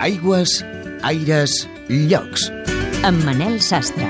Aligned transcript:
Aigües, 0.00 0.64
aires, 1.04 1.68
llocs. 1.92 2.46
Amb 3.04 3.20
Manel 3.20 3.58
Sastre. 3.60 4.06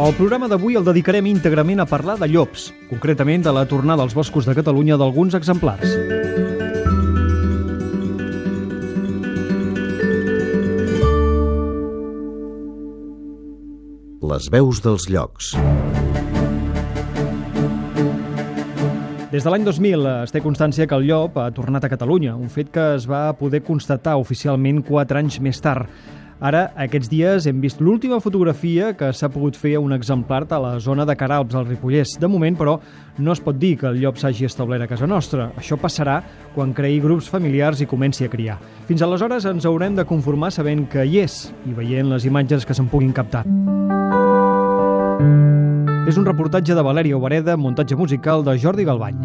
El 0.00 0.14
programa 0.16 0.48
d'avui 0.48 0.78
el 0.80 0.86
dedicarem 0.86 1.28
íntegrament 1.28 1.82
a 1.84 1.84
parlar 1.84 2.14
de 2.22 2.30
llops, 2.32 2.70
concretament 2.88 3.44
de 3.44 3.52
la 3.52 3.66
tornada 3.68 4.00
als 4.00 4.16
boscos 4.16 4.48
de 4.48 4.56
Catalunya 4.56 4.96
d'alguns 4.96 5.36
exemplars. 5.36 5.92
Les 14.24 14.48
veus 14.56 14.80
dels 14.80 15.10
llocs. 15.12 15.52
Des 19.34 19.42
de 19.42 19.50
l'any 19.50 19.64
2000 19.66 20.04
es 20.22 20.30
té 20.30 20.38
constància 20.38 20.84
que 20.86 20.94
el 20.94 21.08
llop 21.08 21.40
ha 21.42 21.48
tornat 21.50 21.82
a 21.82 21.88
Catalunya, 21.90 22.36
un 22.38 22.52
fet 22.54 22.68
que 22.70 22.82
es 22.94 23.08
va 23.10 23.32
poder 23.34 23.64
constatar 23.66 24.12
oficialment 24.20 24.78
quatre 24.86 25.18
anys 25.18 25.40
més 25.42 25.58
tard. 25.58 25.90
Ara, 26.38 26.60
aquests 26.84 27.10
dies, 27.10 27.48
hem 27.50 27.58
vist 27.58 27.82
l'última 27.82 28.20
fotografia 28.22 28.92
que 28.94 29.08
s'ha 29.10 29.32
pogut 29.34 29.58
fer 29.58 29.72
a 29.74 29.82
un 29.82 29.90
exemplar 29.96 30.44
a 30.54 30.60
la 30.62 30.72
zona 30.78 31.02
de 31.02 31.16
Caralps, 31.18 31.58
al 31.58 31.66
Ripollès. 31.66 32.14
De 32.22 32.30
moment, 32.30 32.54
però, 32.54 32.76
no 33.18 33.34
es 33.34 33.42
pot 33.42 33.58
dir 33.58 33.74
que 33.80 33.90
el 33.90 33.98
llop 34.04 34.22
s'hagi 34.22 34.46
establert 34.46 34.86
a 34.86 34.90
casa 34.92 35.10
nostra. 35.10 35.50
Això 35.58 35.80
passarà 35.82 36.20
quan 36.54 36.70
creï 36.70 37.02
grups 37.02 37.26
familiars 37.26 37.82
i 37.82 37.90
comenci 37.90 38.28
a 38.28 38.30
criar. 38.30 38.60
Fins 38.86 39.02
aleshores 39.02 39.50
ens 39.50 39.66
haurem 39.66 39.98
de 39.98 40.06
conformar 40.06 40.54
sabent 40.54 40.86
que 40.86 41.02
hi 41.02 41.24
és 41.26 41.48
i 41.66 41.74
veient 41.74 42.06
les 42.14 42.30
imatges 42.30 42.62
que 42.62 42.78
se'n 42.78 42.86
puguin 42.86 43.10
captar. 43.10 43.42
És 46.10 46.18
un 46.20 46.26
reportatge 46.28 46.74
de 46.76 46.82
Valèria 46.84 47.16
Obereda, 47.16 47.56
muntatge 47.56 47.96
musical 47.96 48.44
de 48.44 48.58
Jordi 48.60 48.84
Galbany. 48.84 49.16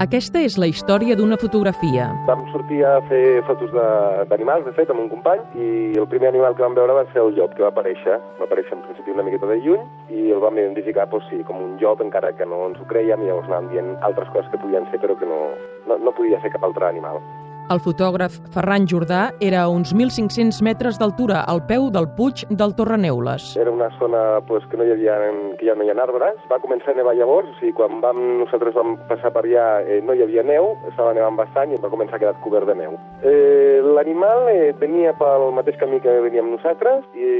Aquesta 0.00 0.40
és 0.40 0.54
la 0.56 0.64
història 0.70 1.12
d'una 1.18 1.36
fotografia. 1.36 2.06
Vam 2.24 2.46
sortir 2.54 2.78
a 2.88 2.94
fer 3.10 3.42
fotos 3.44 3.68
de- 3.74 4.24
d'animals, 4.30 4.64
de, 4.64 4.72
fet, 4.72 4.88
amb 4.90 5.00
un 5.00 5.10
company, 5.10 5.40
i 5.60 5.98
el 6.00 6.08
primer 6.08 6.28
animal 6.30 6.56
que 6.56 6.62
vam 6.62 6.74
veure 6.74 6.94
va 6.96 7.04
ser 7.12 7.20
el 7.20 7.34
llop, 7.36 7.52
que 7.54 7.62
va 7.62 7.68
aparèixer. 7.68 8.16
Va 8.40 8.46
aparèixer 8.48 8.72
en 8.72 8.80
principi 8.86 9.10
una 9.10 9.22
miqueta 9.22 9.46
de 9.46 9.58
lluny, 9.60 9.84
i 10.08 10.30
el 10.32 10.40
vam 10.40 10.56
identificar, 10.56 11.06
doncs 11.10 11.28
sí, 11.28 11.42
com 11.44 11.56
un 11.60 11.76
llop, 11.76 12.00
encara 12.00 12.32
que 12.32 12.46
no 12.46 12.66
ens 12.68 12.80
ho 12.80 12.86
creiem, 12.88 13.20
i 13.20 13.26
llavors 13.26 13.48
anàvem 13.48 13.68
dient 13.70 13.96
altres 14.00 14.28
coses 14.30 14.50
que 14.50 14.56
podien 14.58 14.88
ser, 14.90 14.98
però 15.00 15.18
que 15.18 15.26
no, 15.26 15.52
no, 15.86 15.98
no 15.98 16.12
podia 16.12 16.40
ser 16.40 16.50
cap 16.50 16.64
altre 16.64 16.86
animal. 16.88 17.20
El 17.70 17.78
fotògraf 17.78 18.34
Ferran 18.50 18.82
Jordà 18.90 19.28
era 19.46 19.60
a 19.62 19.68
uns 19.70 19.92
1.500 19.94 20.56
metres 20.66 20.96
d'altura, 20.98 21.44
al 21.52 21.60
peu 21.68 21.84
del 21.94 22.08
puig 22.16 22.40
del 22.50 22.72
Torreneules. 22.74 23.52
Era 23.62 23.70
una 23.70 23.86
zona 24.00 24.40
pues, 24.48 24.64
que, 24.66 24.74
no 24.80 24.82
hi 24.82 24.90
havia, 24.90 25.20
que 25.54 25.68
ja 25.68 25.76
no 25.78 25.86
hi 25.86 25.92
ha 25.92 25.94
arbres. 26.02 26.40
Va 26.50 26.58
començar 26.58 26.90
a 26.90 26.98
nevar 26.98 27.14
llavors, 27.14 27.52
sigui, 27.60 27.70
quan 27.78 28.00
vam, 28.02 28.18
nosaltres 28.40 28.74
vam 28.74 28.96
passar 29.06 29.30
per 29.30 29.44
allà 29.44 29.68
eh, 29.86 30.00
no 30.02 30.18
hi 30.18 30.24
havia 30.26 30.42
neu, 30.42 30.72
estava 30.90 31.14
nevant 31.14 31.38
bastant 31.38 31.70
i 31.70 31.78
va 31.78 31.92
començar 31.94 32.18
a 32.18 32.22
quedar 32.24 32.34
cobert 32.42 32.66
de 32.66 32.74
neu. 32.80 32.98
Eh, 33.22 33.78
L'animal 33.86 34.50
eh, 34.50 34.72
venia 34.82 35.14
pel 35.22 35.52
mateix 35.54 35.78
camí 35.78 36.02
que 36.02 36.16
veníem 36.26 36.50
nosaltres 36.50 37.06
i 37.14 37.30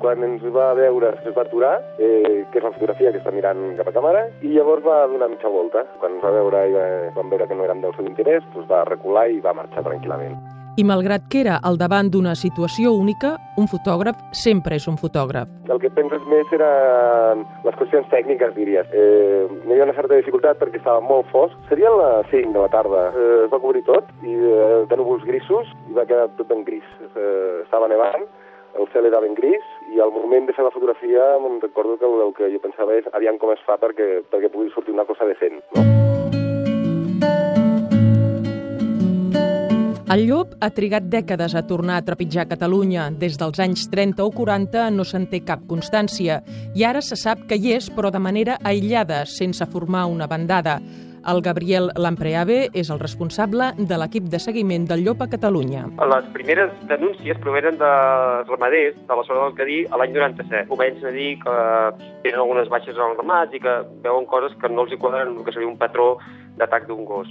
quan 0.00 0.24
ens 0.26 0.44
va 0.54 0.72
veure 0.78 1.12
es 1.20 1.34
va 1.36 1.44
aturar, 1.44 1.74
eh, 1.98 2.44
que 2.50 2.58
és 2.58 2.64
la 2.64 2.72
fotografia 2.74 3.12
que 3.12 3.20
està 3.20 3.32
mirant 3.34 3.76
cap 3.78 3.90
a 3.90 3.96
càmera, 3.96 4.26
i 4.42 4.54
llavors 4.54 4.86
va 4.86 5.02
donar 5.12 5.30
mitja 5.32 5.52
volta. 5.52 5.84
Quan 6.00 6.16
ens 6.16 6.24
va 6.24 6.32
veure 6.38 6.64
i 6.68 6.72
va, 6.76 6.86
vam 7.18 7.28
veure 7.32 7.46
que 7.46 7.58
no 7.58 7.68
érem 7.68 7.84
del 7.84 7.94
seu 7.98 8.08
interès, 8.08 8.46
doncs 8.54 8.70
va 8.70 8.86
recular 8.88 9.28
i 9.30 9.44
va 9.44 9.56
marxar 9.56 9.84
tranquil·lament. 9.86 10.40
I 10.78 10.84
malgrat 10.86 11.24
que 11.28 11.40
era 11.42 11.56
al 11.66 11.76
davant 11.76 12.08
d'una 12.08 12.32
situació 12.38 12.92
única, 12.96 13.34
un 13.60 13.66
fotògraf 13.68 14.20
sempre 14.32 14.78
és 14.78 14.86
un 14.88 14.96
fotògraf. 14.96 15.50
El 15.68 15.80
que 15.82 15.90
penses 15.92 16.22
més 16.30 16.52
eren 16.56 17.42
les 17.66 17.76
qüestions 17.76 18.06
tècniques, 18.12 18.54
diries. 18.54 18.86
Eh, 18.94 19.44
hi 19.50 19.72
havia 19.74 19.88
una 19.88 19.96
certa 19.98 20.16
dificultat 20.16 20.62
perquè 20.62 20.78
estava 20.80 21.02
molt 21.04 21.28
fosc. 21.34 21.58
Serien 21.68 21.98
les 21.98 22.30
5 22.30 22.54
de 22.54 22.62
la 22.62 22.70
tarda. 22.72 23.02
Eh, 23.10 23.26
es 23.44 23.50
va 23.52 23.60
cobrir 23.60 23.82
tot 23.88 24.08
i 24.22 24.36
eh, 24.38 24.84
de 24.88 25.00
núvols 25.00 25.26
grisos 25.26 25.68
i 25.90 25.98
va 25.98 26.06
quedar 26.08 26.30
tot 26.38 26.54
en 26.54 26.62
gris. 26.64 26.86
Eh, 27.10 27.66
estava 27.66 27.90
nevant, 27.90 28.24
el 28.78 28.88
cel 28.92 29.06
era 29.10 29.20
ben 29.20 29.34
gris 29.34 29.64
i 29.94 30.00
al 30.00 30.12
moment 30.14 30.46
de 30.46 30.54
fer 30.56 30.64
la 30.66 30.74
fotografia 30.74 31.32
em 31.36 31.60
recordo 31.62 31.96
que 31.98 32.06
el, 32.06 32.34
que 32.36 32.52
jo 32.54 32.62
pensava 32.62 32.94
és 32.98 33.08
aviam 33.12 33.38
com 33.38 33.54
es 33.54 33.64
fa 33.66 33.78
perquè, 33.80 34.20
perquè 34.30 34.52
pugui 34.52 34.70
sortir 34.74 34.94
una 34.94 35.08
cosa 35.08 35.26
decent. 35.26 35.62
No? 35.74 35.88
El 40.10 40.24
llop 40.26 40.56
ha 40.58 40.72
trigat 40.74 41.04
dècades 41.06 41.52
a 41.54 41.60
tornar 41.62 42.00
a 42.00 42.02
trepitjar 42.02 42.48
Catalunya. 42.50 43.04
Des 43.14 43.36
dels 43.38 43.60
anys 43.62 43.84
30 43.92 44.24
o 44.24 44.32
40 44.34 44.88
no 44.90 45.04
se'n 45.06 45.28
té 45.30 45.38
cap 45.46 45.62
constància. 45.70 46.40
I 46.74 46.82
ara 46.88 46.98
se 46.98 47.14
sap 47.14 47.44
que 47.46 47.54
hi 47.54 47.76
és, 47.76 47.86
però 47.94 48.10
de 48.10 48.18
manera 48.18 48.56
aïllada, 48.66 49.20
sense 49.30 49.68
formar 49.70 50.08
una 50.10 50.26
bandada. 50.26 50.80
El 51.28 51.42
Gabriel 51.44 51.90
Lampreave 52.00 52.70
és 52.72 52.88
el 52.88 53.00
responsable 53.00 53.70
de 53.76 53.98
l'equip 54.00 54.30
de 54.32 54.40
seguiment 54.40 54.86
del 54.88 55.04
llop 55.04 55.20
a 55.20 55.28
Catalunya. 55.28 55.84
Les 56.12 56.30
primeres 56.32 56.72
denúncies 56.88 57.38
provenen 57.44 57.76
de 57.80 57.90
ramaders 58.48 58.96
de 58.96 59.18
la 59.18 59.26
zona 59.28 59.44
del 59.48 59.58
Cadí 59.58 59.78
a 59.90 60.00
l'any 60.00 60.16
97. 60.16 60.64
Comencen 60.72 61.10
a 61.10 61.14
dir 61.16 61.34
que 61.44 61.58
tenen 62.24 62.40
algunes 62.40 62.72
baixes 62.72 62.96
en 62.96 63.04
els 63.10 63.20
ramats 63.20 63.52
i 63.52 63.60
que 63.60 63.76
veuen 64.06 64.26
coses 64.32 64.56
que 64.62 64.72
no 64.72 64.86
els 64.86 64.96
hi 64.96 65.00
quadren 65.02 65.36
el 65.36 65.44
que 65.44 65.52
seria 65.52 65.68
un 65.68 65.78
patró 65.78 66.14
d'atac 66.56 66.88
d'un 66.88 67.04
gos. 67.04 67.28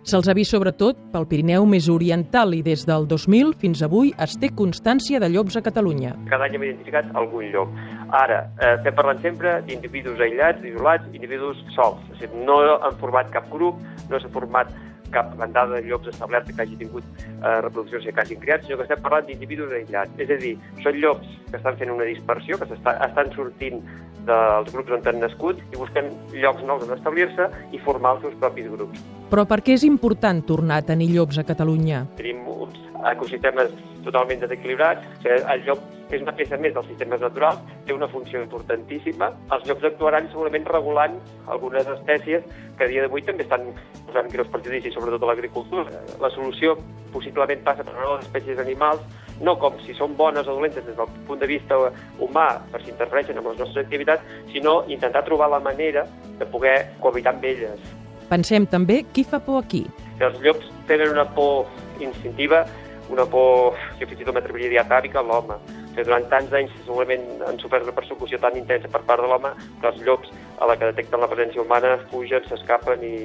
Se'ls 0.00 0.30
ha 0.32 0.34
vist 0.36 0.54
sobretot 0.54 0.96
pel 1.12 1.26
Pirineu 1.28 1.66
més 1.68 1.84
oriental 1.92 2.54
i 2.56 2.62
des 2.64 2.86
del 2.88 3.04
2000 3.08 3.50
fins 3.60 3.82
avui 3.84 4.14
es 4.24 4.32
té 4.40 4.48
constància 4.56 5.20
de 5.20 5.28
llops 5.28 5.58
a 5.60 5.62
Catalunya. 5.64 6.14
Cada 6.30 6.46
any 6.48 6.56
hem 6.56 6.64
identificat 6.70 7.10
algun 7.20 7.50
llop. 7.52 7.74
Ara, 8.12 8.50
eh, 8.58 8.74
estem 8.76 8.94
parlant 8.94 9.20
sempre 9.22 9.60
d'individus 9.66 10.20
aïllats, 10.20 10.64
isolats, 10.66 11.06
individus 11.14 11.58
sols. 11.76 12.02
És 12.14 12.20
dir, 12.24 12.30
no 12.46 12.60
han 12.82 12.96
format 12.98 13.30
cap 13.30 13.48
grup, 13.50 13.78
no 14.10 14.18
s'ha 14.18 14.28
format 14.34 14.72
cap 15.10 15.32
bandada 15.38 15.80
de 15.80 15.88
llops 15.88 16.06
establerta 16.12 16.52
que 16.54 16.62
hagi 16.62 16.76
tingut 16.78 17.02
eh, 17.26 17.60
reproduccions 17.64 18.06
i 18.06 18.12
que 18.14 18.20
hagin 18.22 18.40
criat, 18.42 18.62
sinó 18.62 18.76
que 18.78 18.86
estem 18.86 19.00
parlant 19.02 19.26
d'individus 19.26 19.72
aïllats. 19.74 20.12
És 20.22 20.30
a 20.30 20.38
dir, 20.38 20.56
són 20.84 21.00
llops 21.02 21.26
que 21.50 21.56
estan 21.58 21.78
fent 21.80 21.90
una 21.90 22.06
dispersió, 22.06 22.58
que 22.58 22.68
s'està- 22.70 22.96
estan 23.08 23.32
sortint 23.34 23.82
dels 24.26 24.72
grups 24.74 24.92
on 24.92 25.06
han 25.06 25.20
nascut 25.20 25.58
i 25.72 25.76
busquen 25.76 26.10
llocs 26.34 26.62
nous 26.62 26.82
on 26.86 26.94
establir-se 26.96 27.48
i 27.72 27.78
formar 27.78 28.16
els 28.16 28.26
seus 28.26 28.34
propis 28.42 28.68
grups. 28.70 29.00
Però 29.30 29.46
per 29.46 29.62
què 29.62 29.74
és 29.78 29.84
important 29.86 30.42
tornar 30.46 30.82
a 30.82 30.86
tenir 30.86 31.08
llops 31.14 31.38
a 31.38 31.44
Catalunya? 31.46 32.04
Tenim 32.18 32.42
uns 32.46 32.76
ecosistemes 33.12 33.72
totalment 34.04 34.40
desequilibrats, 34.42 35.06
o 35.06 35.22
sigui, 35.22 35.40
el 35.54 35.64
llop 35.66 35.80
és 36.10 36.22
una 36.22 36.34
peça 36.36 36.58
més 36.58 36.74
dels 36.74 36.88
sistemes 36.90 37.22
naturals, 37.22 37.60
té 37.86 37.94
una 37.94 38.08
funció 38.10 38.42
importantíssima. 38.42 39.30
Els 39.54 39.66
llops 39.68 39.86
actuaran 39.90 40.28
segurament 40.32 40.66
regulant 40.70 41.16
algunes 41.46 41.88
espècies 41.96 42.44
que 42.78 42.84
a 42.84 42.90
dia 42.90 43.06
d'avui 43.06 43.22
també 43.26 43.46
estan 43.46 43.70
posant 44.08 44.30
greus 44.32 44.50
perjudicis, 44.50 44.94
sobretot 44.94 45.22
a 45.22 45.32
l'agricultura. 45.32 46.02
La 46.22 46.32
solució 46.34 46.76
possiblement 47.14 47.62
passa 47.66 47.86
per 47.86 47.96
les 47.96 48.26
espècies 48.26 48.58
animals 48.62 49.02
no 49.40 49.56
com 49.56 49.78
si 49.84 49.94
són 49.96 50.14
bones 50.18 50.48
o 50.48 50.54
dolentes 50.56 50.84
des 50.84 50.96
del 50.96 51.08
punt 51.26 51.40
de 51.40 51.48
vista 51.48 51.78
humà 52.20 52.48
per 52.72 52.82
si 52.82 52.92
interfereixen 52.92 53.38
amb 53.40 53.50
les 53.50 53.62
nostres 53.62 53.86
activitats, 53.86 54.22
sinó 54.52 54.82
intentar 54.88 55.24
trobar 55.24 55.48
la 55.50 55.60
manera 55.64 56.04
de 56.38 56.46
poder 56.46 56.76
cohabitar 57.00 57.34
amb 57.34 57.46
elles. 57.48 57.80
Pensem 58.28 58.66
també 58.70 59.02
qui 59.14 59.24
fa 59.24 59.40
por 59.42 59.62
aquí. 59.64 59.86
Els 60.20 60.36
llops 60.44 60.68
tenen 60.86 61.14
una 61.16 61.24
por 61.34 61.66
instintiva, 62.00 62.66
una 63.10 63.24
por, 63.26 63.78
jo 63.98 64.06
fins 64.06 64.20
i 64.20 64.26
tot 64.28 64.36
m'atreviria 64.36 64.68
a 64.68 64.74
dir 64.74 64.82
atàvica, 64.84 65.24
l'home. 65.24 65.56
Sigui, 66.00 66.08
durant 66.08 66.28
tants 66.32 66.52
anys 66.56 66.72
segurament 66.86 67.42
han 67.44 67.58
sofert 67.60 67.84
una 67.84 67.92
persecució 67.92 68.38
tan 68.40 68.56
intensa 68.56 68.88
per 68.88 69.02
part 69.04 69.20
de 69.20 69.28
l'home 69.28 69.50
que 69.80 69.88
els 69.90 70.00
llops, 70.06 70.30
a 70.58 70.66
la 70.66 70.76
que 70.76 70.88
detecten 70.88 71.20
la 71.20 71.28
presència 71.28 71.60
humana, 71.60 71.98
fugen, 72.10 72.40
s'escapen 72.48 73.04
i, 73.04 73.16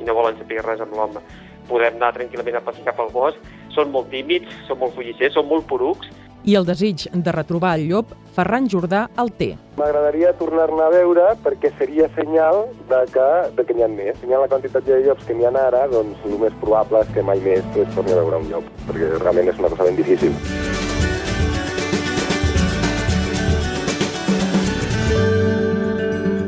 i 0.00 0.04
no 0.04 0.16
volen 0.18 0.36
saber 0.40 0.64
res 0.64 0.82
amb 0.82 0.96
l'home. 0.98 1.22
Podem 1.68 1.94
anar 2.00 2.10
tranquil·lament 2.16 2.58
a 2.58 2.64
passejar 2.66 2.96
pel 2.98 3.12
bosc, 3.14 3.38
són 3.70 3.92
molt 3.94 4.10
tímids, 4.10 4.50
són 4.66 4.82
molt 4.82 4.98
fullissers, 4.98 5.34
són 5.38 5.46
molt 5.46 5.68
porucs, 5.70 6.10
I 6.44 6.58
el 6.58 6.66
desig 6.68 7.06
de 7.08 7.32
retrobar 7.32 7.70
el 7.78 7.86
llop, 7.88 8.10
Ferran 8.36 8.66
Jordà 8.68 9.06
el 9.22 9.30
té. 9.38 9.54
M'agradaria 9.78 10.34
tornar-ne 10.36 10.82
a 10.84 10.90
veure 10.92 11.30
perquè 11.40 11.70
seria 11.78 12.10
senyal 12.18 12.66
de 12.90 13.00
que, 13.14 13.30
de 13.56 13.64
que 13.64 13.78
n'hi 13.78 13.86
ha 13.86 13.88
més. 13.88 14.20
Si 14.20 14.28
n'hi 14.28 14.36
ha 14.36 14.42
la 14.44 14.52
quantitat 14.52 14.84
de 14.84 15.00
llops 15.06 15.24
que 15.24 15.38
n'hi 15.38 15.48
ha 15.48 15.56
ara, 15.64 15.86
doncs 15.88 16.20
el 16.28 16.36
més 16.44 16.60
probable 16.60 17.00
és 17.00 17.16
que 17.16 17.24
mai 17.24 17.40
més 17.48 17.64
es 17.72 17.96
torni 17.96 18.12
a 18.12 18.20
veure 18.20 18.44
un 18.44 18.52
llop, 18.52 18.72
perquè 18.84 19.14
realment 19.16 19.54
és 19.54 19.64
una 19.64 19.72
cosa 19.72 19.88
ben 19.88 20.02
difícil. 20.04 20.36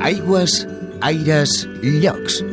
Aigües, 0.07 0.69
aires, 1.01 1.67
llocs. 1.83 2.45